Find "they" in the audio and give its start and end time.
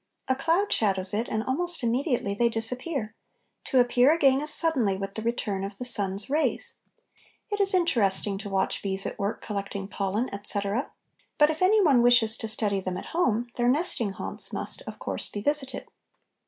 2.33-2.49